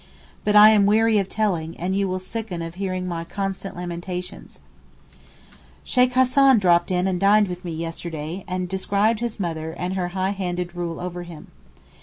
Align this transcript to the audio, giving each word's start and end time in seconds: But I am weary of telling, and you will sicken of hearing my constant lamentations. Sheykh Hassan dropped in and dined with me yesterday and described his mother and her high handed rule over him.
But 0.43 0.55
I 0.55 0.71
am 0.71 0.87
weary 0.87 1.19
of 1.19 1.29
telling, 1.29 1.77
and 1.79 1.95
you 1.95 2.07
will 2.07 2.17
sicken 2.17 2.63
of 2.63 2.73
hearing 2.73 3.07
my 3.07 3.23
constant 3.23 3.75
lamentations. 3.75 4.57
Sheykh 5.83 6.13
Hassan 6.15 6.57
dropped 6.57 6.89
in 6.89 7.05
and 7.05 7.19
dined 7.19 7.47
with 7.47 7.63
me 7.63 7.71
yesterday 7.73 8.43
and 8.47 8.67
described 8.67 9.19
his 9.19 9.39
mother 9.39 9.73
and 9.77 9.93
her 9.93 10.07
high 10.17 10.31
handed 10.31 10.73
rule 10.75 10.99
over 10.99 11.21
him. 11.21 11.51